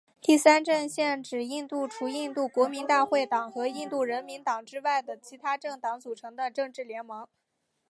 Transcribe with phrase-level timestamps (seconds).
[0.19, 7.27] 第三阵线指印度除印度国民大会党和印度人民党之外的其它政党组成的政治联盟。